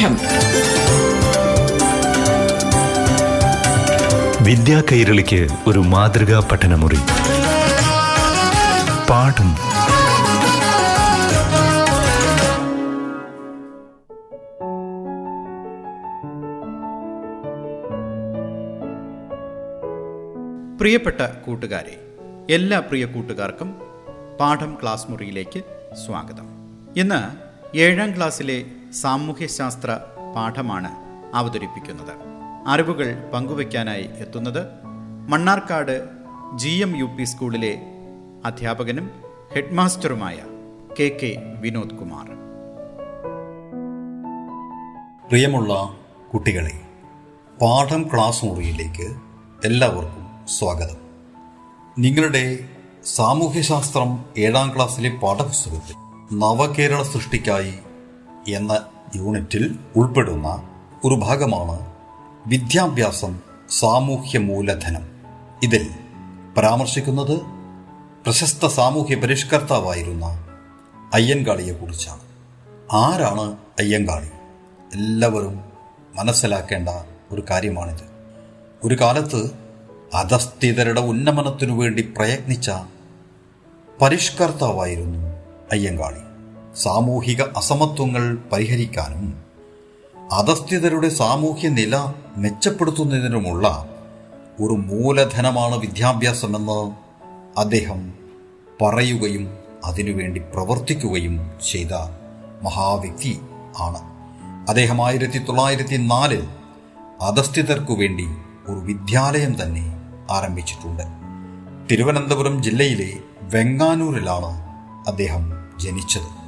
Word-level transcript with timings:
പാഠം 0.00 0.16
വിദ്യാ 4.44 4.82
കൈരളിക്ക് 4.92 5.48
ഒരു 5.66 5.78
മാതൃകാ 5.78 6.48
പഠനമുറി. 6.52 6.98
പാഠം. 9.10 9.50
പ്രിയപ്പെട്ട 20.78 21.20
കൂട്ടുകാരെ 21.20 21.98
എല്ലാ 22.50 22.78
പ്രിയ 22.78 23.04
കൂട്ടുകാർക്കും 23.04 23.80
പാഠം 24.40 24.78
ക്ലാസ് 24.82 25.06
മുറിയിലേക്ക് 25.08 25.60
സ്വാഗതം. 26.06 26.48
ഇന്ന് 26.96 27.20
ഏഴാം 27.76 28.16
ക്ലാസ്സിലെ 28.16 28.64
സാമൂഹ്യശാസ്ത്ര 28.92 29.98
പാഠമാണ് 30.36 30.88
അവതരിപ്പിക്കുന്നത്. 31.34 32.12
അറിവുകൾ 32.66 33.30
പങ്കുവയ്ക്കാനായി 33.34 34.02
എത്തുന്നത് 34.02 34.66
Mannarkkad 35.28 36.08
G 36.54 36.68
M 36.68 36.96
U 36.96 37.04
P 37.04 37.24
സ്കൂളിലെ 37.24 37.82
അധ്യാപകനും 38.44 39.10
ഹെഡ്മാസ്റ്ററുമായ 39.54 40.36
കെ 41.00 41.18
കെ 41.22 41.42
വിനോദ് 41.60 41.90
കുമാർ. 41.90 42.26
പ്രിയമുള്ള 45.28 45.94
കുട്ടികളെ 46.34 46.80
പാഠം 47.62 48.02
ക്ലാസ് 48.02 48.44
മുറിയിലേക്ക് 48.44 49.16
എല്ലാവർക്കും 49.64 50.48
സ്വാഗതം. 50.48 50.96
നിങ്ങളുടെ 51.98 52.58
സാമൂഹ്യശാസ്ത്രം 53.04 54.24
ഏഴാം 54.38 54.76
ക്ലാസ്സിലെ 54.76 55.10
പാഠപുസ്തകത്തിൽ 55.16 55.94
നവകേരള 56.38 57.02
സൃഷ്ടിക്കായി 57.02 57.74
എന്ന 58.50 58.86
യൂണിറ്റിൽ 59.16 59.78
ഉൾപ്പെടുന്ന 59.96 60.68
ഒരു 61.04 61.14
ഭാഗമാണ് 61.14 61.92
വിദ്യാഭ്യാസം 62.46 63.40
സാമൂഹ്യ 63.70 64.38
മൂലധനം. 64.38 65.10
ഇതിൽ 65.62 65.90
പരാമർശിക്കുന്നത് 66.56 67.40
പ്രശസ്ത 68.24 68.66
സാമൂഹ്യ 68.66 69.14
പരിഷ്കർത്താവായിരുന്ന 69.14 70.46
അയ്യൻകാളിയെക്കുറിച്ചാണ് 71.14 72.20
ആരാണ് 72.92 73.56
അയ്യങ്കാളി? 73.80 74.28
എല്ലാവരും 74.94 75.64
മനസ്സിലാക്കേണ്ട 76.14 76.88
ഒരു 77.30 77.44
കാര്യമാണിത്. 77.50 78.10
ഒരു 78.84 78.94
കാലത്ത് 78.94 79.50
അധസ്ഥിതരുടെ 80.14 81.00
ഉന്നമനത്തിനു 81.00 81.72
വേണ്ടി 81.72 82.14
പ്രയത്നിച്ച 82.16 82.70
പരിഷ്കർത്താവായിരുന്നു 84.02 85.28
അയ്യങ്കാളി. 85.72 86.29
സാമൂഹിക 86.76 87.42
അസമത്വങ്ങൾ 87.42 88.38
പരിഹരിക്കാനും 88.52 89.34
അധസ്ഥിതരുടെ 90.32 91.08
സാമൂഹ്യ 91.08 91.68
നില 91.68 92.12
മെച്ചപ്പെടുത്തുന്നതിനുമുള്ള 92.36 93.88
ഒരു 94.60 94.72
മൂലധനമാണ് 94.72 95.76
വിദ്യാഭ്യാസമെന്ന് 95.76 96.92
അദ്ദേഹം 97.58 98.12
പറയുകയും 98.82 99.58
അതിനുവേണ്ടി 99.84 100.40
പ്രവർത്തിക്കുകയും 100.40 101.50
ചെയ്ത 101.70 101.92
മഹാവ്യക്തി 102.62 103.40
ആണ്. 103.80 103.98
അദ്ദേഹം 104.68 105.06
ആയിരത്തി 105.06 105.38
തൊള്ളായിരത്തി 105.38 105.96
നാലിൽ 105.96 106.48
അധസ്ഥിതർക്കു 107.20 107.92
വേണ്ടി 107.92 108.26
ഒരു 108.66 108.78
വിദ്യാലയം 108.78 109.62
തന്നെ 109.62 110.00
ആരംഭിച്ചിട്ടുണ്ട്. 110.30 111.02
തിരുവനന്തപുരം 111.90 112.62
ജില്ലയിലെ 112.62 113.12
വെങ്ങാനൂരിലാണ് 113.40 114.62
അദ്ദേഹം 115.08 115.52
ജനിച്ചത്. 115.78 116.39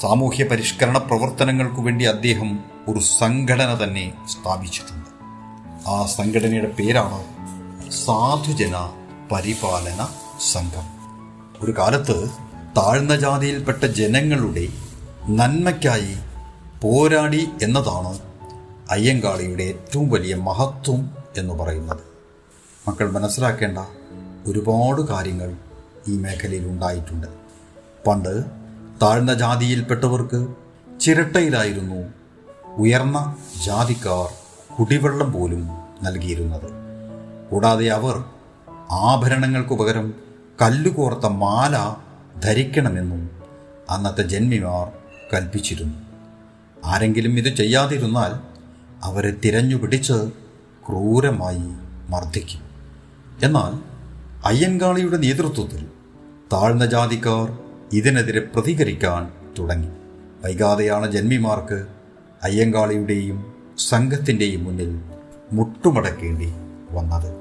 സാമൂഹ്യ 0.00 0.44
പരിഷ്കരണ 0.44 0.98
പ്രവർത്തനങ്ങൾക്കു 0.98 1.82
വേണ്ടി 1.82 2.04
അദ്ദേഹം 2.04 2.58
ഒരു 2.88 2.98
സംഘടന 2.98 3.84
തന്നെ 3.84 4.12
സ്ഥാപിച്ചിട്ടുണ്ട്. 4.28 5.08
ആ 5.88 6.06
സംഘടനയുടെ 6.06 6.68
പേരാണ് 6.68 7.24
സാധുജന 7.90 8.90
പരിപാലന 9.32 10.08
സംഘം. 10.52 10.86
ഒരു 11.64 11.74
കാലത്ത് 11.78 12.28
താഴ്ന്ന 12.76 13.16
ജാതിയിൽപ്പെട്ട 13.16 13.84
ജനങ്ങളുടെ 13.84 14.68
നന്മയ്ക്കായി 15.28 16.16
പോരാടി 16.82 17.48
എന്നതാണ് 17.62 18.18
അയ്യങ്കാളിയുടെ 18.90 19.62
ഏറ്റവും 19.62 20.10
വലിയ 20.10 20.34
മഹത്വം 20.34 21.10
എന്ന് 21.36 21.54
പറയുന്നത്. 21.54 22.00
മക്കൾ 22.88 23.10
മനസ്സിലാക്കേണ്ട 23.10 23.78
ഒരുപാട് 24.46 25.00
കാര്യങ്ങൾ 25.00 25.56
ഈ 26.08 26.18
മേഖലയിൽ 26.18 26.66
ഉണ്ടായിട്ടുണ്ട്. 26.66 27.26
പണ്ട് 28.06 28.57
താഴ്ന്ന 29.02 29.34
ജാതിയിൽപ്പെട്ടവർക്ക് 29.34 30.48
ചിരട്ടയിലായിരുന്നു 31.00 32.08
ഉയർന്ന 32.76 33.36
ജാതിക്കാർ 33.64 34.28
കുടിവെള്ളം 34.74 35.32
പോലും 35.32 35.68
നൽകിയിരുന്നത്. 36.02 36.70
കൂടാതെ 37.50 37.86
അവർ 37.86 38.24
ആഭരണങ്ങൾക്ക് 38.90 39.74
പകരം 39.74 40.14
കല്ലുകോർത്ത 40.62 41.26
മാല 41.26 41.96
ധരിക്കണമെന്നും 42.40 43.30
അന്നത്തെ 43.90 44.22
ജന്മിമാർ 44.22 44.92
കൽപ്പിച്ചിരുന്നു. 45.34 45.98
ആരെങ്കിലും 46.84 47.38
ഇത് 47.38 47.56
ചെയ്യാതിരുന്നാൽ 47.56 48.40
അവരെ 49.02 49.30
തിരഞ്ഞുപിടിച്ച് 49.44 50.12
ക്രൂരമായി 50.88 51.68
മർദ്ദിക്കും. 52.08 52.60
എന്നാൽ 53.42 53.78
അയ്യൻകാളിയുടെ 54.46 55.16
നേതൃത്വത്തിൽ 55.16 55.86
താഴ്ന്ന 56.52 56.86
ജാതിക്കാർ 56.86 57.67
ഇതിനെതിരെ 57.92 58.40
പ്രതികരിക്കാൻ 58.40 59.30
തുടങ്ങി. 59.58 59.88
വൈകാതെയാണ് 60.44 61.12
ജന്മിമാർക്ക് 61.12 61.86
അയ്യങ്കാളിയുടെയും 62.42 63.52
സംഘത്തിന്റെയും 63.78 64.64
മുന്നിൽ 64.64 65.02
മുട്ടുമടക്കേണ്ടി 65.52 66.52
വന്നത്. 66.90 67.36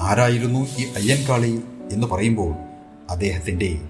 ആരായിരുന്നു 0.00 0.60
ഈ 0.78 0.92
അയ്യൻകാളി 0.96 1.60
എന്ന് 1.92 2.06
പറയുമ്പോൾ 2.06 2.54
അദ്ദേഹത്തിന്റെ 3.10 3.80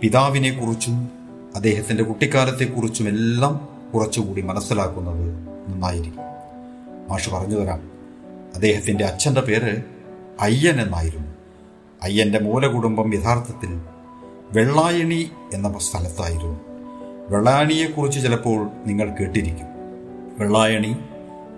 പിതാവിനെക്കുറിച്ചും 0.00 1.10
അദ്ദേഹത്തിന്റെ 1.56 2.04
കുട്ടിക്കാലത്തെക്കുറിച്ചും 2.04 3.08
എല്ലാം 3.08 3.68
കുറച്ചുകൂടി 3.94 4.40
മനസ്സിലാക്കുന്നത് 4.40 5.28
നന്നായിരിക്കും. 5.68 6.22
മാഷ് 7.08 7.30
പറഞ്ഞു 7.30 7.60
തരാം. 7.60 7.90
അദ്ദേഹത്തിന്റെ 8.54 9.04
അച്ഛന്റെ 9.04 9.40
പേര് 9.40 9.82
അയ്യൻ 10.40 10.80
എന്നായിരുന്നു. 10.80 11.26
അയ്യന്റെ 12.02 12.38
മൂലകുടുംബം 12.38 13.14
യഥാർത്ഥത്തിൽ 13.14 13.95
വെള്ളായണി 14.52 15.30
എന്ന 15.54 15.78
സ്ഥലത്തായിരുന്നു. 15.78 16.60
വെള്ളായണിയെക്കുറിച്ച് 17.28 18.20
ചിലപ്പോൾ 18.20 18.70
നിങ്ങൾ 18.86 19.14
കേട്ടിരിക്കും. 19.20 19.66
വെള്ളായണി 20.38 20.96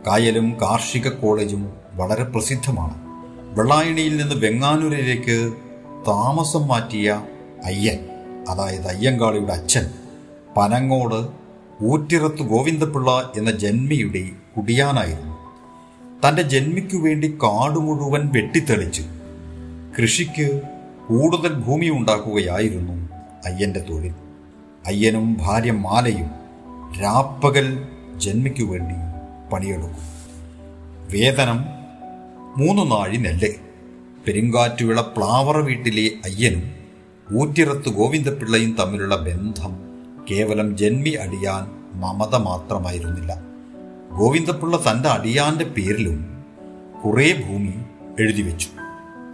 കായലും 0.06 0.56
കാർഷിക 0.62 1.08
കോളേജും 1.08 1.72
വളരെ 1.94 2.24
പ്രസിദ്ധമാണ്. 2.24 2.94
വെള്ളായണിയിൽ 3.58 4.16
നിന്ന് 4.16 4.34
വെങ്ങാനൂരിലേക്ക് 4.34 5.52
താമസം 6.08 6.68
മാറ്റിയ 6.68 7.24
അയ്യൻ 7.64 7.98
അതായത് 8.48 8.88
അയ്യങ്കാളിയുടെ 8.88 9.52
അച്ഛൻ 9.52 9.86
പനങ്ങോട് 10.56 11.28
ഊറ്റിറത്ത് 11.84 12.42
ഗോവിന്ദപിള്ള 12.42 13.32
എന്ന 13.36 13.50
ജന്മിയുടെ 13.50 14.30
കുടിയാനായിരുന്നു. 14.56 15.38
തന്റെ 16.28 16.42
ജന്മിക്കു 16.42 16.96
വേണ്ടി 16.96 17.38
കാട് 17.42 17.78
മുഴുവൻ 17.78 18.28
വെട്ടിത്തെളിച്ചു. 18.32 19.02
കൃഷിക്ക് 20.00 20.62
കൂടുതൽ 21.08 21.54
ഭൂമി 21.54 21.88
ഉണ്ടാക്കുകയായിരുന്നു 21.90 23.08
അയ്യന്റെ 23.44 23.80
തൊഴിൽ. 23.80 24.14
അയ്യനും 24.86 25.36
ഭാര്യ 25.40 25.72
മാലയും 25.72 26.30
രാപ്പകൽ 27.02 27.88
ജന്മിക്കു 28.16 28.64
വേണ്ടി 28.64 28.94
പണിയെടുക്കും. 29.52 30.08
വേതനം 31.12 31.64
മൂന്നു 32.56 32.96
നാഴി 32.96 33.16
നെല്ല്. 33.16 33.48
പെരുങ്കാറ്റുവിള 34.26 35.00
പ്ലാവറ 35.00 35.56
വീട്ടിലെ 35.56 36.10
അയ്യനും 36.24 36.70
ഊറ്റിറത്ത് 37.36 37.88
ഗോവിന്ദപിള്ളയും 37.88 38.76
തമ്മിലുള്ള 38.80 39.16
ബന്ധം 39.16 39.76
കേവലം 40.30 40.76
ജന്മി 40.76 41.10
അടിയാൻ 41.10 41.70
മമത 42.00 42.36
മാത്രമായിരുന്നില്ല. 42.36 43.42
ഗോവിന്ദപിള്ള 44.18 44.76
തന്റെ 44.76 45.08
അടിയാന്റെ 45.08 45.64
പേരിലും 45.64 46.44
കുറേ 47.04 47.32
ഭൂമി 47.32 47.74
എഴുതി 48.20 48.42
വെച്ചു. 48.42 48.68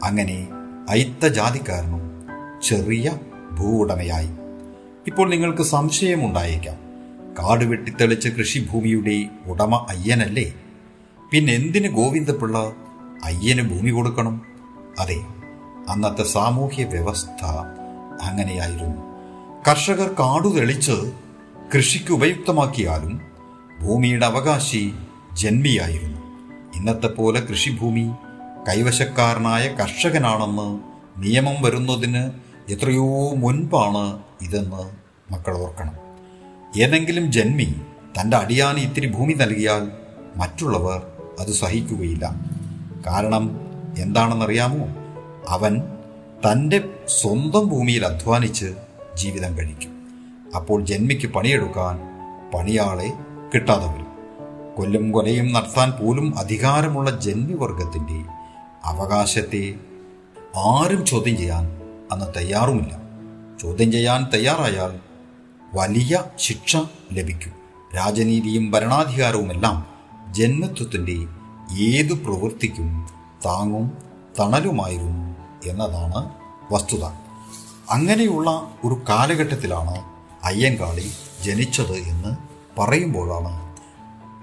അങ്ങനെ 0.04 0.48
അയിത്ത 0.88 1.26
ജാതിക്കാരനും 1.26 2.00
ചെറിയ 2.62 3.12
ഭൂവുടമയായി. 3.52 4.28
ഇപ്പോൾ 5.06 5.30
നിങ്ങൾക്ക് 5.30 5.62
സംശയമുണ്ടായേക്കാം. 5.62 6.74
കാട് 7.38 7.64
വെട്ടിത്തെളിച്ച 7.64 8.28
കൃഷിഭൂമിയുടെ 8.28 9.28
ഉടമ 9.46 9.86
അയ്യനല്ലേ? 9.88 10.54
പിന്നെ 11.30 11.52
എന്തിന് 11.52 11.88
ഗോവിന്ദപിള്ള 11.88 12.72
അയ്യന് 13.24 13.62
ഭൂമി 13.62 13.90
കൊടുക്കണം? 13.90 14.42
അതെ 14.98 15.16
അന്നത്തെ 15.88 16.22
സാമൂഹ്യ 16.22 16.84
വ്യവസ്ഥ 16.84 17.44
അങ്ങനെയായിരുന്നു. 18.22 19.02
കർഷകർ 19.70 20.08
കാടു 20.08 20.48
തെളിച്ച് 20.48 21.12
കൃഷിക്ക് 21.76 22.12
ഉപയുക്തമാക്കിയാലും 22.12 23.20
ഭൂമിയുടെ 23.82 24.26
അവകാശി 24.26 24.92
ജന്മിയായിരുന്നു. 25.32 26.20
ഇന്നത്തെ 26.76 27.06
പോലെ 27.06 27.40
കൃഷിഭൂമി 27.40 28.10
കൈവശക്കാരനായ 28.68 29.68
കർഷകനാണെന്ന് 29.68 30.80
നിയമം 31.22 31.62
വരുന്നതിന് 31.62 32.30
എത്രയോ 32.68 33.34
മുൻപാണ് 33.34 34.18
ഇതെന്ന് 34.42 34.90
മക്കൾ 35.32 35.58
ഓർക്കണം. 35.58 35.94
ഏതെങ്കിലും 36.80 37.32
ജന്മി 37.32 37.74
തന്റെ 38.20 38.36
അടിയാന് 38.36 38.78
ഇത്തിരി 38.78 39.06
ഭൂമി 39.06 39.32
നൽകിയാൽ 39.32 39.90
മറ്റുള്ളവർ 40.36 41.02
അത് 41.40 41.52
സഹിക്കുകയില്ല. 41.52 42.34
കാരണം 43.06 43.60
എന്താണെന്നറിയാമോ? 43.98 44.88
അവൻ 45.48 45.82
തന്റെ 46.50 46.84
സ്വന്തം 47.08 47.68
ഭൂമിയിൽ 47.68 48.06
അധ്വാനിച്ച് 48.06 48.74
ജീവിതം 49.14 49.58
കഴിക്കും. 49.58 50.08
അപ്പോൾ 50.56 50.84
ജന്മിക്ക് 50.84 51.26
പണിയെടുക്കാൻ 51.26 52.00
പണിയാളെ 52.54 53.12
കിട്ടാതെ 53.54 53.86
വരും. 53.86 54.06
കൊല്ലും 54.76 55.12
കൊലയും 55.12 55.52
നടത്താൻ 55.52 55.90
പോലും 55.90 56.38
അധികാരമുള്ള 56.38 57.20
ജന്മിവർഗത്തിന്റെ 57.20 58.43
അവകാശത്തെ 58.84 59.74
ആരും 60.56 61.06
ചോദ്യം 61.06 61.36
ചെയ്യാൻ 61.36 61.64
അന്ന് 62.12 62.26
തയ്യാറുമില്ല. 62.36 62.96
ചോദ്യം 63.62 63.92
ചെയ്യാൻ 63.92 64.30
തയ്യാറായാൽ 64.34 65.00
വലിയ 65.74 66.24
ശിക്ഷ 66.38 66.76
ലഭിക്കും. 67.12 67.52
രാജനീതിയും 67.96 68.70
ഭരണാധികാരവുമെല്ലാം 68.70 69.86
ജന്മത്വത്തിന്റെ 70.32 71.26
ഏതു 71.80 72.12
പ്രവൃത്തിക്കും 72.12 73.08
താങ്ങും 73.46 73.98
തണലുമായിരുന്നു 74.40 75.36
എന്നതാണ് 75.66 76.30
വസ്തുത. 76.72 77.04
അങ്ങനെയുള്ള 77.90 78.50
ഒരു 78.84 79.00
കാലഘട്ടത്തിലാണ് 79.08 80.04
അയ്യങ്കാളി 80.44 81.10
ജനിച്ചത് 81.42 81.92
എന്ന് 81.92 82.36
പറയുമ്പോഴാണ് 82.80 83.76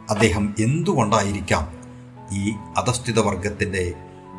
അദ്ദേഹം 0.10 0.56
എന്തുകൊണ്ടായിരിക്കാം 0.60 1.72
ഈ 2.32 2.52
അധസ്ഥിത 2.78 3.20
വർഗത്തിന്റെ 3.20 3.94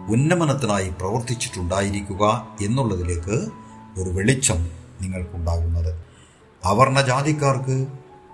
ഉന്നമനത്തിനായി 0.09 0.89
പ്രവർത്തിച്ചിട്ടുണ്ടായിരിക്കുക 0.89 2.49
എന്നുള്ളതിലേക്ക് 2.63 3.49
ഒരു 3.99 4.11
വെളിച്ചം 4.11 4.69
നിങ്ങൾക്കുണ്ടാകുന്നത്. 5.03 6.05
അവർണ 6.65 7.01
ജാതിക്കാർക്ക് 7.01 7.87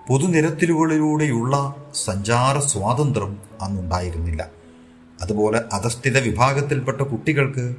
പൊതുനിരത്തിലുകളിലൂടെയുള്ള 0.07 1.75
സഞ്ചാര 1.95 2.59
സ്വാതന്ത്ര്യം 2.59 3.37
അന്നുണ്ടായിരുന്നില്ല. 3.61 4.47
അതുപോലെ 5.21 5.63
അധസ്ഥിത 5.73 6.17
വിഭാഗത്തിൽപ്പെട്ട 6.17 7.01
കുട്ടികൾക്ക് 7.01 7.75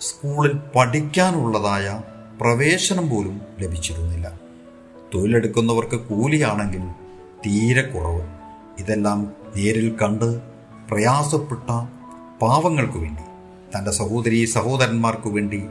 സ്കൂളിൽ 0.00 0.52
പഠിക്കാനുള്ളതായ 0.76 2.00
പ്രവേശനം 2.40 3.10
പോലും 3.10 3.40
ലഭിച്ചിരുന്നില്ല. 3.60 4.32
തൊഴിലെടുക്കുന്നവർക്ക് 5.14 5.96
കൂലിയാണെങ്കിൽ 5.96 6.82
തീരെ 7.46 7.82
കുറവ്. 7.82 8.22
ഇതെല്ലാം 8.78 9.32
നേരിൽ 9.56 9.96
കണ്ട് 10.02 10.40
പ്രയാസപ്പെട്ട 10.90 11.70
പാവങ്ങൾക്ക് 12.42 12.98
വേണ്ടി. 12.98 13.22
തന്റെ 13.74 13.90
സഹോദരി 13.90 14.44
സഹോദരന്മാർക്കു 14.44 15.30
വേണ്ടി 15.30 15.64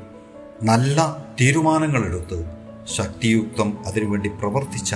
നല്ല 0.64 1.18
തീരുമാനങ്ങളെടുത്ത് 1.42 2.38
ശക്തിയുക്തം 2.96 3.78
അതിനുവേണ്ടി 3.86 4.30
പ്രവർത്തിച്ച 4.30 4.96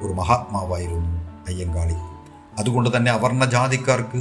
ഒരു 0.00 0.12
മഹാത്മാവായിരുന്നു 0.12 1.12
അയ്യങ്കാളി. 1.48 1.94
അതുകൊണ്ട് 2.58 2.96
തന്നെ 2.96 3.12
അവർണ 3.12 3.44
ജാതിക്കാർക്ക് 3.44 4.20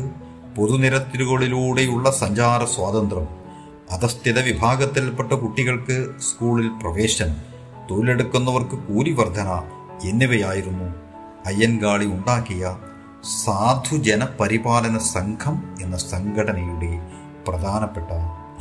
പൊതുനിരത്തിലുകളിലൂടെയുള്ള 0.56 2.12
സഞ്ചാര 2.12 2.66
സ്വാതന്ത്ര്യം 2.66 3.28
അധസ്ഥിത 3.92 4.40
വിഭാഗത്തിൽപ്പെട്ട 4.40 5.31
കുട്ടികൾക്ക് 5.34 6.16
സ്കൂളിൽ 6.20 6.68
പ്രവേശനം 6.81 7.38
തൊഴിലെടുക്കുന്നവർക്ക് 7.90 8.78
കൂലി 8.78 9.12
വർധന 9.12 9.50
എന്നിവയായിരുന്നു 10.10 10.88
അയ്യൻകാളി 11.46 12.06
ഉണ്ടാക്കിയ 12.06 12.78
സാധുജന 13.46 14.28
പരിപാലന 14.40 14.98
സംഘം 14.98 15.78
എന്ന 15.81 15.98
സംഘടനയുടെ 15.98 16.92
പ്രധാനപ്പെട്ട 17.47 18.12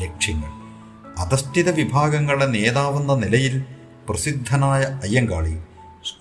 ലക്ഷ്യങ്ങൾ. 0.03 0.51
അധസ്ഥിത 1.19 1.71
വിഭാഗങ്ങളുടെ 1.71 2.47
നേതാവെന്ന 2.47 3.15
നിലയിൽ 3.15 3.65
പ്രസിദ്ധനായ 4.09 4.83
അയ്യങ്കാളി 4.83 5.59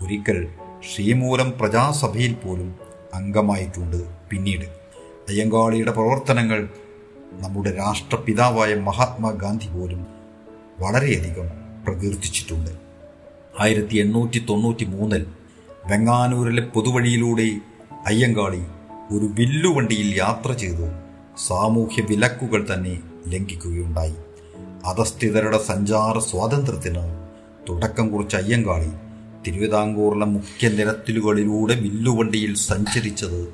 ഒരിക്കൽ 0.01 0.47
ശ്രീമൂലം 0.91 1.53
പ്രജാസഭയിൽ 1.59 2.33
പോലും 2.33 2.75
അംഗമായിട്ടുണ്ട് 3.13 4.29
പിന്നീട്. 4.29 4.65
അയ്യങ്കാളിയുടെ 5.29 5.91
പ്രവർത്തനങ്ങൾ 5.91 6.69
നമ്മുടെ 7.31 7.71
രാഷ്ട്രപിതാവായ 7.71 8.75
മഹാത്മാഗാന്ധി 8.75 9.67
പോലും 9.67 10.07
വളരെയധികം 10.79 11.47
പ്രകീർത്തിച്ചിട്ടുണ്ട്. 11.85 12.71
ആയിരത്തി 13.59 13.95
എണ്ണൂറ്റി 13.95 14.45
തൊണ്ണൂറ്റി 14.49 14.85
മൂന്നിൽ 14.85 15.25
വെങ്ങാനൂരിലെ 15.85 16.61
പൊതുവഴിയിലൂടെ 16.61 17.47
അയ്യങ്കാളി 18.05 18.61
ഒരു 19.11 19.25
വില്ലുവണ്ടിയിൽ 19.25 20.15
യാത്ര 20.17 20.51
ചെയ്ത്. 20.51 21.06
സാമൂഹ്യ 21.45 22.01
വിലക്കുകൾ 22.01 22.67
തന്നെ 22.73 22.99
ലംഘിക്കുകയുണ്ടായി. 23.27 24.13
അധസ്ഥിതരുടെ 24.85 25.57
സഞ്ചാര 25.57 26.19
സ്വാതന്ത്ര്യത്തിന് 26.19 27.27
തുടക്കം 27.69 28.11
കുറിച്ച 28.11 28.35
അയ്യങ്കാളി 28.35 28.89
തിരുവിതാംകൂറിലെ 29.47 30.25
മുഖ്യ 30.25 30.69
നിരത്തിലുകളിലൂടെ 30.69 31.75
വില്ലുവണ്ടിയിൽ 31.75 32.55
സഞ്ചരിച്ചത് 32.55 33.53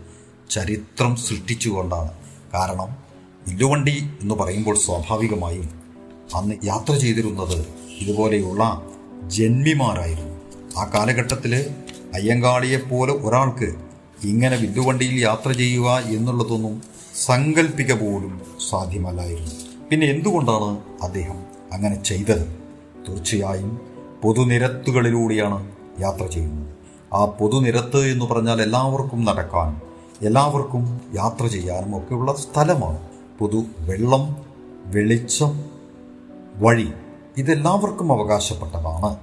ചരിത്രം 0.49 1.15
സൃഷ്ടിച്ചുകൊണ്ടാണ്. 1.15 2.11
കാരണം 2.53 2.95
വില്ലുവണ്ടി 3.47 4.09
എന്ന് 4.21 4.35
പറയുമ്പോൾ 4.35 4.77
സ്വാഭാവികമായും 4.77 5.69
അന്ന് 6.35 6.55
യാത്ര 6.63 6.93
ചെയ്തിരുന്നത് 6.93 7.67
ഇതുപോലെയുള്ള 8.01 8.81
ജന്മിമാരായിരുന്നു. 9.27 10.41
ആ 10.79 10.91
കാലഘട്ടത്തിൽ 10.93 11.55
അയ്യങ്കാളിയെപ്പോലെ 12.13 13.13
ഒരാൾക്ക് 13.13 13.75
ഇങ്ങനെ 14.23 14.57
വില്ലുവണ്ടിയിൽ 14.57 15.19
യാത്ര 15.19 15.51
ചെയ്യുക 15.51 15.89
എന്നുള്ളതൊന്നും 15.89 16.92
സങ്കല്പിക 17.13 17.93
പോലും 17.93 18.41
സാധ്യമല്ലായിരുന്നു. 18.69 19.51
പിന്നെ 19.91 20.07
എന്തുകൊണ്ടാണ് 20.07 20.81
അദ്ദേഹം 21.03 21.43
അങ്ങനെ 21.73 22.03
ചെയ്തത്? 22.03 22.45
തീർച്ചയായും 23.09 23.81
പൊതുനിരത്തുകളിലൂടെയാണ് 24.23 25.71
യാത്ര 25.99 26.25
ചെയ്യുന്നത്. 26.25 26.69
ആ 27.13 27.25
പൊതുനിരത്ത് 27.25 27.97
എന്ന് 27.97 28.25
പറഞ്ഞാൽ 28.25 28.61
എല്ലാവർക്കും 28.61 29.25
നടക്കാൻ 29.25 29.81
എല്ലാവർക്കും 30.21 31.01
യാത്ര 31.15 31.47
ചെയ്യാനും 31.47 31.97
ഒക്കെയുള്ള 31.97 32.33
സ്ഥലമാണ്. 32.33 32.99
പൊതു 33.39 33.63
വെള്ളം 33.79 34.37
വെളിച്ചം 34.85 35.65
വഴി 36.55 36.93
ഇതെല്ലാവർക്കും 37.37 38.11
അവകാശപ്പെട്ടതാണ്. 38.11 39.17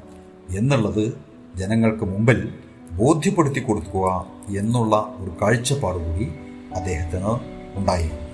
എന്നുള്ളത് 0.57 1.13
ജനങ്ങൾക്ക് 1.57 2.05
മുമ്പിൽ 2.05 2.55
ബോധ്യപ്പെടുത്തി 2.93 3.61
കൊടുക്കുക 3.61 4.27
എന്നുള്ള 4.59 5.15
ഒരു 5.19 5.33
കാഴ്ചപ്പാട് 5.43 5.99
കൂടി 5.99 6.31
അദ്ദേഹത്തിന് 6.77 7.60
ഉണ്ടായിരുന്നു 7.77 8.31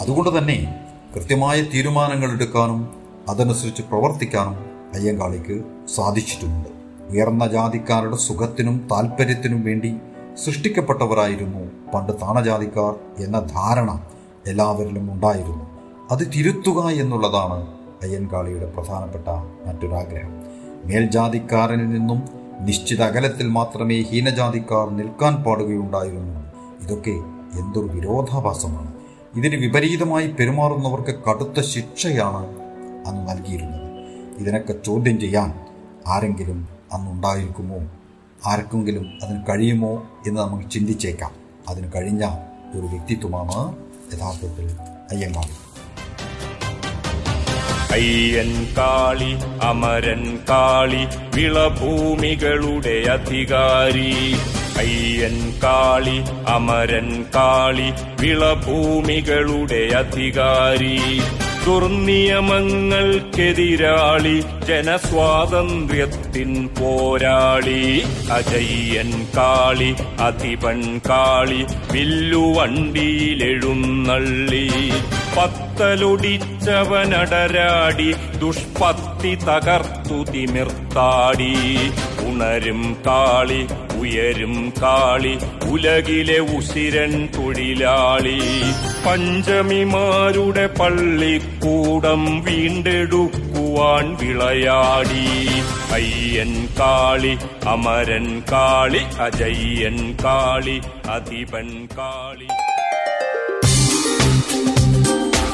അതുകൊണ്ട് 0.00 0.38
തന്നെ 0.38 0.80
കൃത്യമായ 1.14 1.62
തീരുമാനങ്ങൾ 1.62 2.32
എടുക്കാനും 2.32 2.94
അതനുസരിച്ച് 3.28 3.82
പ്രവർത്തിക്കാനും 3.82 4.56
അയ്യങ്കാളിക്ക് 4.94 5.62
സാധിച്ചിട്ടുണ്ട്. 5.94 6.68
ഉയർന്ന 7.10 7.46
ജാതിക്കാരുടെ 7.46 8.16
സുഖത്തിനും 8.16 8.88
താല്പര്യത്തിനും 8.92 9.64
വേണ്ടി 9.64 9.96
സൃഷ്ടിക്കപ്പെട്ടവരായിരുന്നു 10.44 11.90
പണ്ട് 11.94 12.12
താണജാതിക്കാർ 12.12 12.94
എന്ന 13.24 13.40
ധാരണ 13.40 14.06
എല്ലാവരിലും 14.46 15.12
ഉണ്ടായിരുന്നു. 15.12 15.64
അത് 16.10 16.32
തിരുത്തുക 16.36 16.88
എന്നുള്ളതാണ് 16.88 17.66
അയ്യൻകാളിയുടെ 18.02 18.66
പ്രധാനപ്പെട്ട 18.66 19.28
മറ്റൊരാഗ്രഹം. 19.66 20.32
മേൽജാതിക്കാരനിൽ 20.84 21.90
നിന്നും 21.90 22.22
നിശ്ചിത 22.60 23.02
അകലത്തിൽ 23.02 23.48
മാത്രമേ 23.48 24.02
ഹീനജാതിക്കാർ 24.02 24.90
നിൽക്കാൻ 24.90 25.42
പാടുകയുണ്ടായിരുന്നു 25.42 26.40
ഇതൊക്കെ 26.84 27.33
എന്തൊരു 27.58 27.86
വിരോധാഭാസമാണ്. 27.86 28.92
ഇതിന് 29.34 29.56
വിപരീതമായി 29.56 30.26
പെരുമാറുന്നവർക്ക് 30.26 31.24
കടുത്ത 31.24 31.60
ശിക്ഷയാണ് 31.60 32.46
അന്ന് 33.06 33.28
നൽകിയിരുന്നത്. 33.28 33.84
ഇതിനൊക്കെ 34.38 34.74
ചോദ്യം 34.86 35.20
ചെയ്യാൻ 35.20 35.60
ആരെങ്കിലും 36.06 36.68
അന്നുണ്ടായിരിക്കുമോ 36.92 37.76
ആർക്കെങ്കിലും 38.46 39.18
അതിന് 39.22 39.40
കഴിയുമോ 39.48 40.02
എന്ന് 40.26 40.40
നമുക്ക് 40.40 40.70
ചിന്തിച്ചേക്കാം. 40.70 41.30
അതിന് 41.68 41.86
കഴിഞ്ഞ 41.96 42.24
ഒരു 42.74 42.86
വ്യക്തിത്വമാണ് 42.86 43.76
യഥാർത്ഥത്തിൽ 44.14 44.70
അയ്യങ്കാളി. 45.10 45.64
അയ്യൻ 47.92 48.74
കാളി 48.78 49.36
അമരൻ 49.62 50.38
കാളി 50.50 51.06
വിളഭൂമികളുടെ 51.34 53.10
അധികാരി. 53.10 54.36
അയ്യൻ 54.76 55.60
കാളി 55.62 56.22
അമരൻ 56.48 57.24
കാളി 57.34 57.92
വിളഭൂമികളുടെ 58.20 59.94
അധികാരി. 59.94 61.20
ദുർനിയമങ്ങൾക്കെതിരാളി 61.66 64.44
ജനസ്വാതന്ത്ര്യത്തിൻ 64.66 66.68
പോരാളി. 66.78 68.02
അജയ്യൻ 68.32 69.26
കാളി 69.36 69.94
അധിപൻ 70.20 71.00
കാളി 71.08 71.64
വില്ലുവണ്ടിയിലെഴുന്നള്ളി 71.92 74.68
പത്തലൊടിച്ചവനടരാടി 75.36 78.14
ദുഷ്പത്തി 78.38 79.34
തകർത്തു 79.34 80.30
തിമിർത്താടി. 80.30 81.54
ഉണരും 82.28 82.96
കാളി 83.06 83.66
ഉയരും 84.00 84.72
കാളി 84.82 85.38
ഉലകിലെ 85.70 86.38
ഉസിരൻ 86.38 87.28
തൊഴിലാളി 87.36 88.40
പഞ്ചമിമാരുടെ 89.06 90.66
പള്ളിക്കൂടം 90.66 92.42
വീണ്ടെടുക്കുവാൻ 92.42 94.16
വിളയാടി. 94.20 95.48
അയ്യൻ 95.92 96.68
കാളി 96.80 97.38
അമരൻ 97.68 98.42
കാളി 98.52 99.00
അജയ്യൻ 99.20 100.16
കാളി 100.24 100.80
അധിപൻ 101.10 101.88
കാളി. 101.98 102.48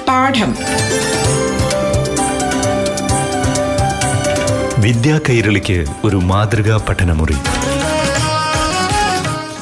പാഠം. 0.09 0.57
വിദ്യാ 4.83 5.21
കൈരളിക്ക് 5.29 5.85
ഒരു 6.05 6.17
മാതൃകാ 6.17 6.77
പഠനമുറി. 6.89 7.35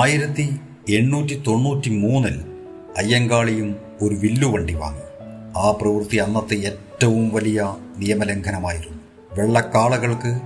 ആയിരത്തി 0.00 0.60
എണ്ണൂറ്റി 0.88 1.42
തൊണ്ണൂറ്റി 1.46 1.90
മൂന്നിൽ 1.90 2.44
അയ്യങ്കാളിയും 2.98 3.76
ഒരു 4.02 4.14
വില്ലുവണ്ടി 4.14 4.74
വാങ്ങി. 4.74 5.00
ആ 5.58 5.70
പ്രവൃത്തി 5.70 6.16
അന്നത്തെ 6.16 6.54
ഏറ്റവും 6.54 7.30
വലിയ 7.34 7.76
നിയമലംഘനമായിരുന്നു. 7.98 8.98
വെള്ളക്കാളകൾക്ക് 9.32 10.40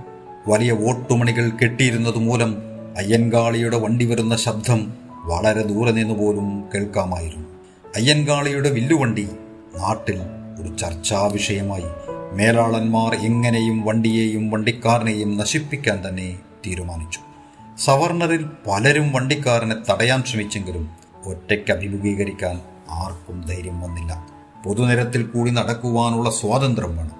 വലിയ 0.47 0.71
ഓട്ടുമണികൾ 0.71 1.49
കെട്ടിയിരുന്നത് 1.49 2.17
മൂലം 2.17 2.57
അയ്യൻകാളിയുടെ 2.97 3.77
വണ്ടി 3.77 4.05
വരുന്ന 4.05 4.35
ശബ്ദം 4.35 4.93
വളരെ 5.25 5.63
ദൂരെ 5.63 5.91
നിന്ന് 5.91 6.13
പോലും 6.13 6.63
കേൾക്കാമായിരുന്നു. 6.75 7.47
അയ്യൻകാളിയുടെ 7.95 8.69
വില്ലുവണ്ടി 8.69 9.29
നാട്ടിൽ 9.77 10.19
ഒരു 10.61 10.77
ചർച്ചാ 10.77 11.29
വിഷയമായി 11.33 11.87
മേലാളന്മാർ 12.33 13.15
എങ്ങനെയും 13.15 13.81
വണ്ടിയെയും 13.85 14.49
വണ്ടിക്കാരനെയും 14.49 15.37
നശിപ്പിക്കാൻ 15.37 16.07
തന്നെ 16.07 16.39
തീരുമാനിച്ചു. 16.67 17.36
സവർണറിൽ 17.79 18.45
പലരും 18.67 19.11
വണ്ടിക്കാരനെ 19.11 19.75
തടയാൻ 19.91 20.23
ശ്രമിച്ചെങ്കിലും 20.23 20.89
ഒറ്റയ്ക്ക് 21.25 21.71
അഭിമുഖീകരിക്കാൻ 21.71 22.61
ആർക്കും 22.89 23.41
ധൈര്യം 23.41 23.81
വന്നില്ല. 23.81 24.27
പൊതുനിരത്തിൽ 24.65 25.23
കൂടി 25.23 25.51
നടക്കുവാനുള്ള 25.51 26.29
സ്വാതന്ത്ര്യം 26.29 26.97
വേണം. 26.97 27.15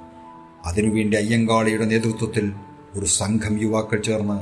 അതിനുവേണ്ടി 0.65 1.17
അയ്യങ്കാളിയുടെ 1.17 1.85
നേതൃത്വത്തിൽ 1.85 2.53
ഒരു 2.95 3.05
സംഘം 3.05 3.61
യുവാക്കൾ 3.61 4.01
ചേർന്ന് 4.01 4.41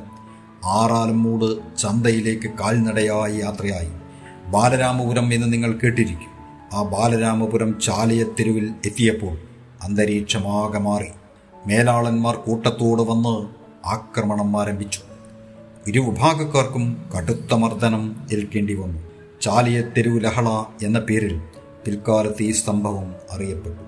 ആറാലമ്മൂട് 0.66 1.78
ചന്തയിലേക്ക് 1.78 2.50
കാൽനടയായി 2.50 3.36
യാത്രയായി 3.36 3.92
ബാലരാമപുരം 4.52 5.34
എന്ന് 5.34 5.54
നിങ്ങൾ 5.54 5.72
കേട്ടിരിക്കും. 5.72 6.32
ആ 6.74 6.84
ബാലരാമപുരം 6.84 7.80
ചാലയത്തെരുവിൽ 7.80 8.74
എത്തിയപ്പോൾ 8.86 9.38
അന്തരീക്ഷമാകെ 9.84 10.80
മാറി. 10.80 11.10
മേലാളന്മാർ 11.68 12.36
കൂട്ടത്തോട് 12.36 13.02
വന്ന് 13.02 13.50
ആക്രമണം 13.88 14.62
ആരംഭിച്ചു. 14.62 15.00
ഇരുവിഭാഗക്കാർക്കും 15.88 17.06
കടുത്ത 17.18 17.54
മർദ്ദനം 17.54 18.27
ഏൽക്കേണ്ടി 18.32 18.74
വന്നു. 18.74 19.01
ചാലിയത്തെരുവ് 19.42 20.24
ലഹള 20.24 20.63
എന്ന 20.84 21.00
പേരിൽ 21.00 21.42
പിൽക്കാലത്ത് 21.86 22.44
ഈ 22.44 22.51
സംഭവം 22.51 23.15
അറിയപ്പെട്ടു. 23.32 23.82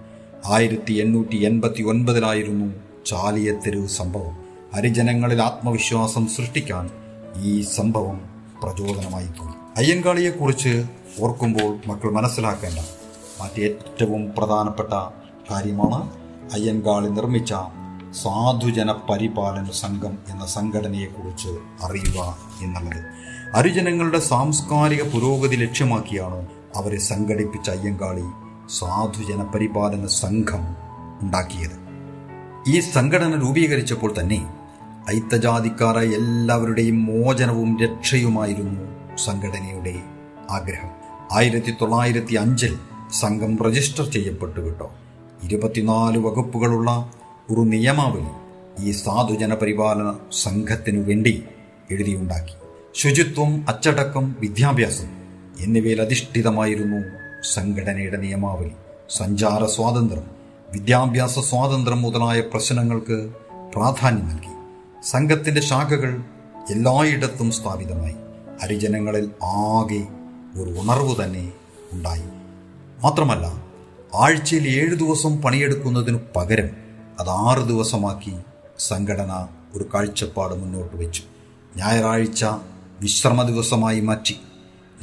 ആയിരത്തി 0.45 0.93
എണ്ണൂറ്റി 0.93 1.37
എൺപത്തി 1.37 1.83
ഒൻപതിലായിരുന്നു 1.83 2.73
ചാലിയ 3.05 3.51
തെരുവ് 3.51 3.87
സംഭവം. 3.87 4.37
ഹരിജനങ്ങളിൽ 4.75 5.41
ആത്മവിശ്വാസം 5.41 6.27
സൃഷ്ടിക്കാൻ 6.27 6.89
ഈ 7.43 7.61
സംഭവം 7.61 8.21
പ്രചോദനമായി 8.63 9.25
തോന്നി 9.25 9.53
അയ്യങ്കാളിയെക്കുറിച്ച് 9.77 10.85
ഓർക്കുമ്പോൾ 11.21 11.77
മക്കൾ 11.87 12.11
മനസ്സിലാക്കേണ്ട 12.11 12.79
മറ്റേറ്റവും 13.41 14.31
പ്രധാനപ്പെട്ട 14.37 14.93
കാര്യമാണ് 15.51 16.11
അയ്യങ്കാളി 16.53 17.09
നിർമ്മിച്ച 17.09 17.53
സാധുജന 18.13 18.91
പരിപാലന 18.91 19.65
സംഘം 19.71 20.17
എന്ന 20.29 20.45
സംഘടനയെക്കുറിച്ച് 20.45 21.49
അറിയുക 21.83 22.37
എന്നുള്ളത്. 22.61 23.03
ഹരിജനങ്ങളുടെ 23.55 24.19
സാംസ്കാരിക 24.19 25.03
പുരോഗതി 25.03 25.55
ലക്ഷ്യമാക്കിയാണ് 25.55 26.47
അവരെ 26.75 26.97
സംഘടിപ്പിച്ച 26.97 27.69
അയ്യങ്കാളി 27.69 28.23
സാധുജന 28.69 29.43
പരിപാലന 29.43 30.05
സംഘം 30.05 30.75
ഉണ്ടാക്കിയത്. 31.21 31.77
ഈ 32.67 32.79
സംഘടന 32.79 33.41
രൂപീകരിച്ചപ്പോൾ 33.41 34.13
തന്നെ 34.19 34.47
ഐത്തജാതിക്കാരായ 35.09 36.05
എല്ലാവരുടെയും 36.05 37.05
മോചനവും 37.05 37.77
രക്ഷയുമായിരുന്നു 37.81 38.81
സംഘടനയുടെ 39.17 40.01
ആഗ്രഹം. 40.49 40.89
ആയിരത്തി 41.31 41.75
തൊള്ളായിരത്തി 41.81 42.35
അഞ്ചിൽ 42.35 42.77
സംഘം 43.11 43.63
രജിസ്റ്റർ 43.63 44.11
ചെയ്യപ്പെട്ടു 44.11 44.59
കേട്ടോ 44.59 44.91
ഇരുപത്തിനാല് 45.43 46.17
വകുപ്പുകളുള്ള 46.17 47.11
ഒരു 47.51 47.61
നിയമാവലി 47.61 48.27
ഈ 48.85 48.91
സാധുജന 48.91 49.53
പരിപാലന 49.53 50.13
സംഘത്തിനു 50.31 51.01
വേണ്ടി 51.01 51.43
എഴുതിയുണ്ടാക്കി. 51.91 52.53
ശുചിത്വം 52.95 53.65
അച്ചടക്കം 53.69 54.35
വിദ്യാഭ്യാസം 54.39 55.07
എന്നിവയിൽ 55.59 56.01
അധിഷ്ഠിതമായിരുന്നു 56.01 57.03
സംഘടനയുടെ 57.53 58.17
നിയമാവലി. 58.17 58.71
സഞ്ചാര 59.09 59.65
സ്വാതന്ത്ര്യം 59.65 60.23
വിദ്യാഭ്യാസ 60.73 61.39
സ്വാതന്ത്ര്യം 61.39 62.01
മുതലായ 62.01 62.39
പ്രശ്നങ്ങൾക്ക് 62.41 63.33
പ്രാധാന്യം 63.75 64.29
നൽകി. 64.29 64.53
സംഘത്തിന്റെ 65.05 65.61
ശാഖകൾ 65.61 66.23
എല്ലായിടത്തും 66.69 67.51
സ്ഥാപിതമായി. 67.51 68.15
ഹരിജനങ്ങളിൽ 68.63 69.31
ആകെ 69.43 70.05
ഒരു 70.61 70.69
ഉണർവ് 70.69 71.23
തന്നെ 71.23 71.51
ഉണ്ടായി. 71.93 72.23
മാത്രമല്ല 73.03 73.63
ആഴ്ചയിൽ 74.15 74.67
ഏഴ് 74.67 74.95
ദിവസം 74.95 75.41
പണിയെടുക്കുന്നതിനു 75.41 76.19
പകരം 76.35 76.86
അത് 77.19 77.29
ആറ് 77.29 77.67
ദിവസമാക്കി 77.67 78.33
സംഘടന 78.79 79.47
ഒരു 79.75 79.89
കാഴ്ചപ്പാട് 79.93 80.55
മുന്നോട്ട് 80.55 80.95
വെച്ചു. 80.95 81.23
ഞായറാഴ്ച 81.77 82.45
വിശ്രമ 83.01 83.43
ദിവസമായി 83.43 83.99
മാറ്റി. 83.99 84.39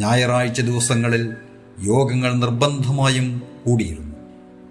ഞായറാഴ്ച 0.00 0.60
ദിവസങ്ങളിൽ 0.60 1.34
യോഗങ്ങൾ 1.82 2.34
നിർബന്ധമായും 2.34 3.42
കൂടിയിരുന്നു. 3.66 4.16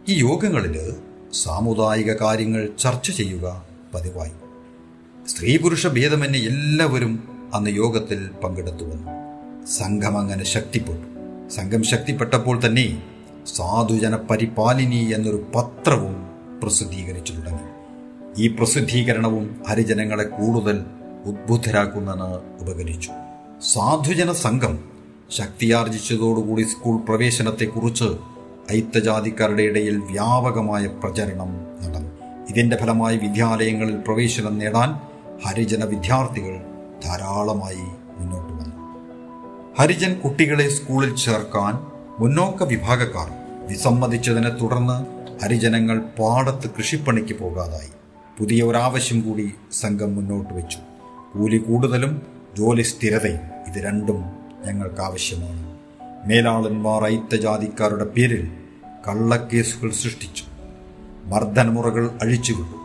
ഈ 0.10 0.20
യോഗങ്ങളിൽ 0.20 0.94
സാമുദായിക 1.34 2.14
കാര്യങ്ങൾ 2.14 2.70
ചർച്ച 2.80 3.12
ചെയ്യുക 3.12 3.64
പതിവായി. 3.96 4.32
സ്ത്രീ 5.28 5.58
പുരുഷ 5.58 5.88
ഭേദമന്യേ 5.88 6.42
എല്ലാവരും 6.42 7.24
അന്ന് 7.54 7.70
യോഗത്തിൽ 7.70 8.30
പങ്കെടുത്തു 8.44 8.84
വന്നു. 8.84 9.12
സംഘം 9.66 10.18
അങ്ങനെ 10.18 10.44
ശക്തിപ്പെട്ടു. 10.44 11.14
സംഘം 11.50 11.84
ശക്തിപ്പെട്ടപ്പോൾ 11.84 12.66
തന്നെ 12.66 13.04
സാധുജന 13.56 14.16
പരിപാലിനി 14.16 15.12
എന്നൊരു 15.14 15.46
പത്രവും 15.56 16.33
പ്രസിദ്ധീകരിച്ചു 16.63 17.34
തുടങ്ങി 17.34 17.70
ഈ 18.43 18.48
പ്രസിദ്ധീകരണവും 18.48 19.46
ഹരിജനങ്ങളെ 19.70 20.24
കൂടുതൽ 20.24 20.77
ഉദ്ബുദ്ധരാക്കുന്നതിന് 21.25 22.29
ഉപകരിച്ചു. 22.62 23.12
സാധുജന 23.62 24.32
സംഘം 24.46 24.74
ശക്തിയാർജിച്ചതോടുകൂടി 25.32 26.63
സ്കൂൾ 26.63 26.96
പ്രവേശനത്തെക്കുറിച്ച് 26.98 28.10
ഐത്തജാതിക്കാരുടെ 28.72 29.63
ഇടയിൽ 29.63 29.96
വ്യാപകമായ 30.12 30.88
പ്രചരണം 30.88 31.51
നടന്നു. 31.84 32.12
ഇതിന്റെ 32.50 32.77
ഫലമായി 32.82 33.17
വിദ്യാലയങ്ങളിൽ 33.17 33.98
പ്രവേശനം 34.08 34.58
നേടാൻ 34.58 34.89
ഹരിജന 35.46 35.84
വിദ്യാർത്ഥികൾ 35.86 36.55
ധാരാളമായി 37.05 37.86
മുന്നോട്ട് 38.17 38.53
വന്നു. 38.53 38.77
ഹരിജൻ 39.79 40.13
കുട്ടികളെ 40.20 40.67
സ്കൂളിൽ 40.70 41.15
ചേർക്കാൻ 41.15 41.74
മുന്നോക്ക 42.20 42.63
വിഭാഗക്കാർ 42.63 43.29
വിസമ്മതിച്ചതിനെ 43.70 44.50
തുടർന്ന് 44.50 44.98
ഹരിജനങ്ങൾ 45.42 46.00
പാടത്ത് 46.00 46.70
കൃഷിപ്പണിക്ക് 46.78 47.34
പോകാതായി. 47.34 47.90
പുതിയ 48.40 48.63
ഒരാവശ്യം 48.63 49.22
കൂടി 49.22 49.54
സംഘം 49.72 50.16
മുന്നോട്ട് 50.16 50.54
വെച്ചു. 50.54 50.78
കൂലി 51.36 51.58
കൂടുതലും 51.58 52.22
ജോലി 52.58 52.82
സ്ഥിരതയും 52.82 53.40
ഇത് 53.68 53.84
രണ്ടും 53.86 54.24
ഞങ്ങൾക്ക് 54.66 55.02
ആവശ്യമാണ് 55.02 55.74
മേലാളന്മാർ 56.25 57.06
ഐത്തജാതിക്കാരുടെ 57.06 58.06
പേരിൽ 58.06 58.52
കള്ളക്കേസുകൾ 59.08 59.92
സൃഷ്ടിച്ചു. 59.92 60.44
മർദ്ദനമുറകൾ 61.25 62.12
അഴിച്ചുവിട്ടു. 62.22 62.78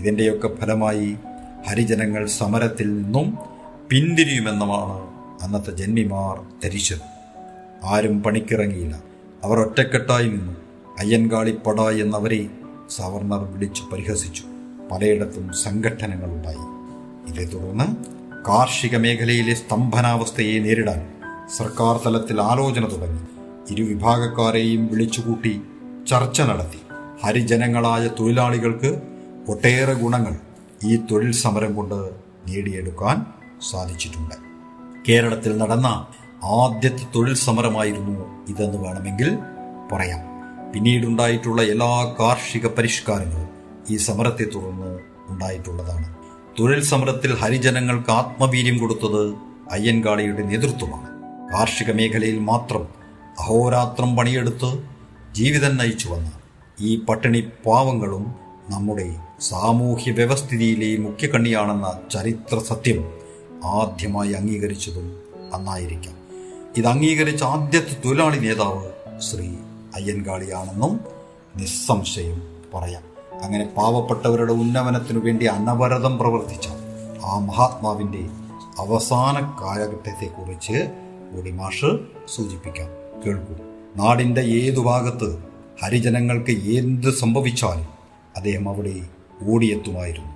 ഇതിന്റെയൊക്കെ 0.00 0.48
ഫലമായി 0.54 1.16
ഹരിജനങ്ങൾ 1.68 2.26
സമരത്തിൽ 2.26 3.02
നിന്നും 3.02 3.38
പിന്തിരിയുമെന്നുമാണ് 3.90 5.16
അന്നത്തെ 5.42 5.70
ജന്മിമാർ 5.70 6.40
ധരിച്ചത്. 6.64 7.00
ആരും 7.84 8.22
പണിക്കിറങ്ങിയില്ല. 8.22 9.02
അവർ 9.44 9.58
ഒറ്റക്കെട്ടായി 9.58 10.28
നിന്നു. 10.28 10.65
അയ്യൻകാളിപ്പട 10.98 11.80
എന്നവരെ 11.80 12.46
സവർണർ 12.90 13.52
വിളിച്ചു 13.52 13.82
പരിഹസിച്ചു. 13.92 14.42
പലയിടത്തും 14.90 15.52
സംഘടനകളുണ്ടായി 15.52 16.76
ഇതേ 17.30 17.44
തുടർന്ന് 17.44 17.84
കാർഷിക 18.48 18.96
മേഖലയിലെ 18.96 19.54
സ്തംഭനാവസ്ഥയെ 19.54 20.58
നേരിടാൻ 20.58 21.08
സർക്കാർ 21.56 22.00
തലത്തിൽ 22.06 22.40
ആലോചന 22.40 22.84
തുടങ്ങി. 22.84 23.20
ഇരുവിഭാഗക്കാരെയും 23.70 24.86
വിളിച്ചുകൂട്ടി 24.86 25.60
ചർച്ച 26.10 26.42
നടത്തി. 26.42 26.78
ഹരിജനങ്ങളായ 27.24 28.10
തൊഴിലാളികൾക്ക് 28.20 29.02
ഒട്ടേറെ 29.48 29.94
ഗുണങ്ങൾ 29.94 30.36
ഈ 30.84 30.96
തൊഴിൽ 30.96 31.32
സമരം 31.32 31.74
കൊണ്ട് 31.74 32.10
നേടിയെടുക്കാൻ 32.48 33.26
സാധിച്ചിട്ടുണ്ട്. 33.70 34.34
കേരളത്തിൽ 35.08 35.56
നടന്ന 35.56 36.06
ആദ്യത്തെ 36.44 37.06
തൊഴിൽ 37.14 37.34
സമരമായിരുന്നു 37.34 38.46
ഇതെന്ന് 38.48 38.78
വേണമെങ്കിൽ 38.78 39.38
പറയാം. 39.92 40.35
പിന്നീടുണ്ടായിട്ടുള്ള 40.76 41.62
എല്ലാ 41.62 42.14
കാർഷിക 42.20 42.66
പരിഷ്കാരങ്ങളും 42.66 43.48
ഈ 43.90 43.96
സമരത്തെ 43.96 44.44
തുടർന്ന് 44.44 44.98
ഉണ്ടായിട്ടുള്ളതാണ്. 45.28 46.16
തൊഴിൽ 46.58 46.82
സമരത്തിൽ 46.82 47.34
ഹരിജനങ്ങൾക്ക് 47.34 48.10
ആത്മവീര്യം 48.10 48.78
കൊടുത്തത് 48.78 49.34
അയ്യൻകാളിയുടെ 49.70 50.42
നേതൃത്വമാണ്. 50.42 51.08
കാർഷിക 51.52 51.92
മേഖലയിൽ 51.92 52.38
മാത്രം 52.38 52.88
അഹോരാത്രം 53.38 54.16
പണിയെടുത്ത് 54.16 54.84
ജീവിതം 55.32 55.76
നയിച്ചു 55.76 56.08
വന്ന 56.08 56.32
ഈ 56.80 57.00
പട്ടിണി 57.00 57.40
പാവങ്ങളും 57.66 58.34
നമ്മുടെ 58.68 59.16
സാമൂഹ്യ 59.40 60.12
വ്യവസ്ഥിതിയിലെ 60.12 61.02
മുഖ്യകണ്ണിയാണെന്ന 61.02 62.00
ചരിത്ര 62.12 62.58
സത്യം 62.58 63.12
ആദ്യമായി 63.64 64.32
അംഗീകരിച്ചതും 64.32 65.20
അന്നായിരിക്കാം. 65.54 66.14
ഇത് 66.76 66.86
അംഗീകരിച്ച 66.86 67.42
ആദ്യത്തെ 67.42 67.96
തൊഴിലാളി 68.04 68.38
നേതാവ് 68.38 69.20
ശ്രീ 69.20 69.48
അയ്യൻകാളിയാണെന്നും 69.96 71.00
നിസ്സംശയം 71.56 72.42
പറയാം. 72.74 73.02
അങ്ങനെ 73.42 73.74
പാവപ്പെട്ടവരുടെ 73.76 74.52
ഉന്നമനത്തിനു 74.52 75.18
വേണ്ടി 75.18 75.46
അനവരതം 75.46 76.18
പ്രവർത്തിച്ച 76.18 76.68
ആ 77.24 77.38
മഹാത്മാവിന്റെ 77.38 78.28
അവസാന 78.78 79.64
കാലഘട്ടത്തെക്കുറിച്ച് 79.64 80.90
കൂടി 81.34 81.50
മാഷ് 81.50 81.98
സൂചിപ്പിക്കാം. 82.34 82.88
കേൾക്കൂ. 83.26 83.54
നാടിന്റെ 83.96 84.40
ഏതു 84.40 84.80
ഭാഗത്ത് 84.80 85.38
ഹരിജനങ്ങൾക്ക് 85.82 86.50
എന്ത് 86.50 87.10
സംഭവിച്ചാലും 87.10 87.88
അദ്ദേഹം 88.36 88.68
അവിടെ 88.68 88.94
ഓടിയെത്തുമായിരുന്നു. 89.42 90.32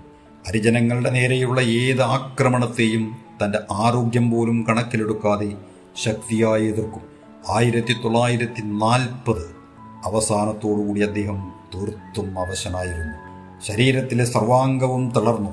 ഹരിജനങ്ങളുടെ 0.49 1.11
നേരെയുള്ള 1.11 1.61
ഏത് 1.61 2.03
ആക്രമണത്തെയും 2.03 3.17
തന്റെ 3.45 3.59
ആരോഗ്യം 3.71 4.31
പോലും 4.31 4.67
കണക്കിലെടുക്കാതെ 4.69 5.53
ശക്തിയായി 5.97 6.67
എതിർക്കും. 6.67 7.20
ആയിരത്തി 7.49 7.97
തൊള്ളായിരത്തി 8.05 8.61
നാൽപ്പത് 8.61 9.57
അവസാനത്തോടുകൂടി 10.05 11.01
അദ്ദേഹം 11.01 11.53
തീർത്തും 11.75 12.39
അവശനായിരുന്നു. 12.39 13.31
ശരീരത്തിലെ 13.67 14.25
സർവാംഗവും 14.25 15.11
തളർന്നു. 15.11 15.51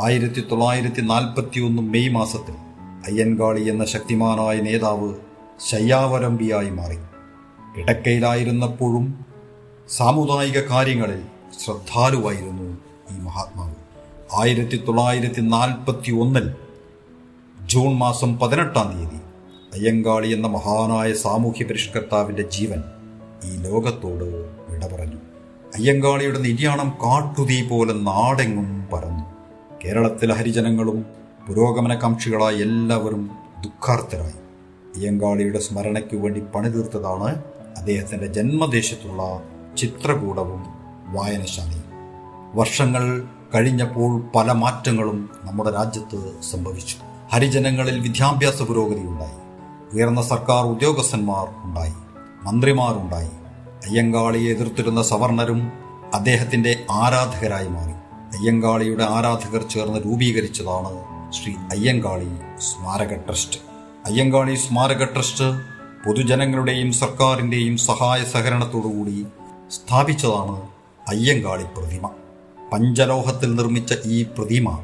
ആയിരത്തി 0.00 0.40
തൊള്ളായിരത്തി 0.40 1.00
നാൽപ്പത്തി 1.00 1.60
ഒന്ന് 1.60 1.82
മെയ് 1.82 2.08
മാസത്തിൽ 2.08 2.54
അയ്യൻകാളി 3.06 3.62
എന്ന 3.70 3.84
ശക്തിമാനായ 3.84 4.60
നേതാവ് 4.60 5.14
ശയ്യാവരമ്പിയായി 5.66 6.70
മാറി. 6.70 6.96
കിടക്കയിലായിരുന്നപ്പോഴും 7.76 9.24
സാമുദായിക 9.90 10.60
കാര്യങ്ങളിൽ 10.60 11.22
ശ്രദ്ധാലുവായിരുന്നു 11.64 12.78
ഈ 13.10 13.20
മഹാത്മാവ്. 13.20 13.74
ആയിരത്തി 14.40 14.76
തൊള്ളായിരത്തി 14.76 15.40
നാൽപ്പത്തി 15.40 16.12
ഒന്നിൽ 16.12 16.54
ജൂൺ 17.66 17.94
മാസം 17.94 18.38
പതിനെട്ടാം 18.38 18.92
തീയതി 18.92 19.25
അയ്യങ്കാളി 19.76 20.28
എന്ന 20.28 20.46
മഹാനായ 20.46 21.12
സാമൂഹ്യ 21.12 21.64
പരിഷ്കർത്താവിന്റെ 21.64 22.42
ജീവൻ 22.42 22.82
ഈ 23.44 23.56
ലോകത്തോട് 23.56 24.24
വിട 24.72 24.86
പറഞ്ഞു 24.86 25.16
അയ്യങ്കാളിയുടെ 25.74 26.38
നിര്യാണം 26.38 26.88
കാട്ടുതീ 26.88 27.68
പോലെ 27.68 27.92
നാടെങ്ങും 27.92 28.88
പരന്നു 28.92 29.24
കേരളത്തിലെ 29.84 30.34
ഹരിജനങ്ങളും 30.34 31.06
പുരോഗമനകാംക്ഷികളായ 31.48 32.54
എല്ലാവരും 32.54 33.30
ദുഃഖാർത്ഥരായി 33.60 34.38
അയ്യങ്കാളിയുടെ 34.96 35.58
സ്മരണയ്ക്കു 35.58 36.16
വേണ്ടി 36.16 36.40
പണിതീർത്തതാണ് 36.40 37.42
അദ്ദേഹത്തിന്റെ 37.78 38.26
ജന്മദേശത്തുള്ള 38.26 39.42
ചിത്രകൂടവും 39.76 40.66
വായനശാലയും. 41.12 41.84
വർഷങ്ങൾ 42.54 43.24
കഴിഞ്ഞപ്പോൾ 43.54 44.22
പല 44.34 44.52
മാറ്റങ്ങളും 44.52 45.30
നമ്മുടെ 45.44 45.70
രാജ്യത്ത് 45.70 46.32
സംഭവിച്ചു. 46.52 46.96
ഹരിജനങ്ങളിൽ 47.32 48.00
വിദ്യാഭ്യാസ 48.00 48.62
പുരോഗതി 48.62 49.00
ഉണ്ടായി 49.00 49.45
ഉയർന്ന 49.92 50.22
സർക്കാർ 50.22 50.64
ഉദ്യോഗസ്ഥന്മാർ 50.64 51.46
ഉണ്ടായി 51.64 51.92
മന്ത്രിമാരുണ്ടായി. 52.42 53.28
അയ്യങ്കാളിയെ 53.88 54.52
എതിർത്തിരുന്ന 54.52 55.02
സവർണരും 55.02 55.72
അദ്ദേഹത്തിന്റെ 56.14 56.84
ആരാധകരായി 56.90 57.68
മാറി. 57.68 57.90
അയ്യങ്കാളിയുടെ 58.38 59.04
ആരാധകർ 59.04 59.62
ചേർന്ന് 59.62 59.98
രൂപീകരിച്ചതാണ് 59.98 61.16
ശ്രീ 61.32 61.52
അയ്യങ്കാളി 61.52 62.58
സ്മാരക 62.58 63.14
ട്രസ്റ്റ്. 63.14 63.60
അയ്യങ്കാളി 64.06 64.54
സ്മാരക 64.54 65.04
ട്രസ്റ്റ് 65.04 65.44
പൊതുജനങ്ങളുടെയും 66.06 66.92
സർക്കാരിന്റെയും 66.92 67.76
സഹായ 67.76 68.24
സഹകരണത്തോടുകൂടി 68.24 69.26
സ്ഥാപിച്ചതാണ് 69.70 70.62
അയ്യങ്കാളി 71.08 71.64
പ്രതിമ. 71.64 72.10
പഞ്ചലോഹത്തിൽ 72.72 73.54
നിർമ്മിച്ച 73.54 73.94
ഈ 74.04 74.22
പ്രതിമ 74.22 74.78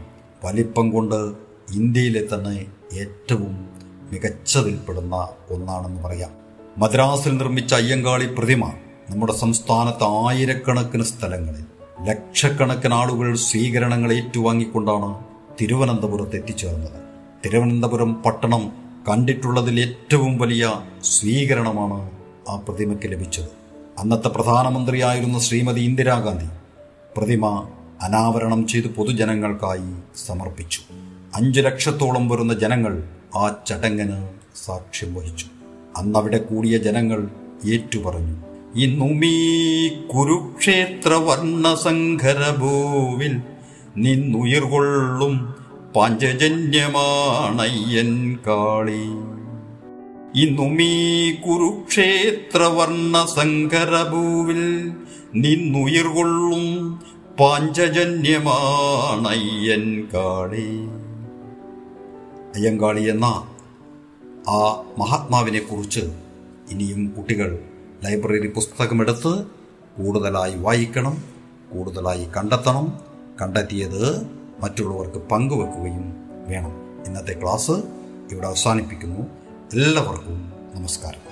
വലിപ്പം 0.45 0.91
കൊണ്ട് 0.91 1.33
ഇന്ത്യയിലെ 1.73 2.35
തന്നെ 2.35 2.67
ഏറ്റവും 2.93 3.72
മികച്ചതിൽപ്പെടുന്ന 4.13 5.29
ഒന്നാണെന്ന് 5.51 6.03
പറയാം. 6.03 6.31
മദ്രാസിൽ 6.79 7.37
നിർമ്മിച്ച 7.37 7.75
അയ്യങ്കാളി 7.75 8.27
പ്രതിമ 8.27 8.73
നമ്മുടെ 9.11 9.33
സംസ്ഥാനത്ത് 9.33 10.05
ആയിരക്കണക്കിന് 10.05 11.03
സ്ഥലങ്ങളിൽ 11.03 11.65
ലക്ഷക്കണക്കിന് 12.05 12.95
ആളുകൾ 12.95 13.37
സ്വീകരണങ്ങൾ 13.37 14.13
ഏറ്റുവാങ്ങിക്കൊണ്ടാണ് 14.13 15.25
തിരുവനന്തപുരത്ത് 15.61 16.37
എത്തിച്ചേർന്നത്. 16.37 17.03
തിരുവനന്തപുരം 17.45 18.23
പട്ടണം 18.23 18.73
കണ്ടിട്ടുള്ളതിൽ 19.09 19.81
ഏറ്റവും 19.81 20.39
വലിയ 20.39 20.73
സ്വീകരണമാണ് 21.03 22.11
ആ 22.49 22.57
പ്രതിമയ്ക്ക് 22.57 23.13
ലഭിച്ചത്. 23.13 23.49
അന്നത്തെ 23.99 24.29
പ്രധാനമന്ത്രിയായിരുന്ന 24.29 25.39
ശ്രീമതി 25.39 25.81
ഇന്ദിരാഗാന്ധി 25.81 26.47
പ്രതിമ 27.17 27.69
അനാവരണം 28.03 28.67
ചെയ്ത് 28.67 28.89
പൊതുജനങ്ങൾക്കായി 28.89 29.93
സമർപ്പിച്ചു. 30.27 30.81
അഞ്ചു 31.35 31.61
ലക്ഷത്തോളം 31.61 32.29
വരുന്ന 32.29 32.55
ജനങ്ങൾ 32.59 33.05
ആ 33.35 33.57
ചടങ്ങിന് 33.67 34.29
സാക്ഷ്യം 34.65 35.15
വഹിച്ചു. 35.15 35.47
അന്നവിടെ 35.97 36.39
കൂടിയ 36.39 36.79
ജനങ്ങൾ 36.79 37.29
ഏറ്റുപറഞ്ഞു 37.73 38.37
ഇന്നുമീ 38.75 39.89
കുരുക്ഷേത്ര 39.89 41.13
വർണസങ്കരഭൂവിൽ 41.13 43.41
നിന്നുയിർകൊള്ളും 43.97 45.55
പാഞ്ചജന്യമാണയ്യൻ 45.97 48.39
കാളി. 48.47 49.05
ഇന്നുമീ 50.41 51.33
കുരുക്ഷേത്ര 51.33 52.63
വർണസങ്കരഭൂവിൽ 52.63 54.93
നിന്നുയിർകൊള്ളും 55.35 57.03
പാഞ്ചജന്യമാണയ്യൻ 57.41 60.09
കാളി. 60.15 61.02
അയ്യങ്കാളി 62.55 63.03
എന്ന 63.03 63.25
ആ 64.49 64.85
മഹാത്മാവിനെ 64.99 65.61
കുറിച്ച് 65.61 66.01
ഇനിയും 66.71 67.15
കുട്ടികൾ 67.17 67.59
ലൈബ്രറി 68.05 68.49
പുസ്തകമെടുത്ത് 68.49 69.47
കൂടുതലായി 69.99 70.55
വായിക്കണം 70.57 71.25
കൂടുതലായി 71.73 72.25
കണ്ടെത്തണം. 72.37 73.01
കണ്ടെത്തിയത് 73.43 74.27
മറ്റുള്ളവർക്ക് 74.61 75.19
പങ്കുവെക്കുകയും 75.19 76.15
വേണം. 76.49 77.05
ഇന്നത്തെ 77.07 77.41
ക്ലാസ് 77.43 77.73
ഇവിടെ 78.33 78.47
അവസാനിപ്പിക്കുന്നു. 78.47 79.21
എല്ലാവർക്കും 79.73 80.53
നമസ്കാരം. 80.75 81.32